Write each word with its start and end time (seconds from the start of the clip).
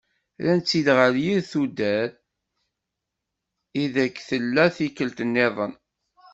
Rran-tt-id 0.41 0.87
ɣer 0.97 1.13
yir 1.23 1.41
tudert 1.51 2.15
i 3.81 3.85
deg 3.95 4.13
i 4.21 4.25
tella 4.29 4.63
i 4.67 4.73
tikelt 4.75 5.19
niḍen. 5.25 5.73